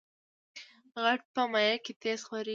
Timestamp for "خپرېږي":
2.27-2.49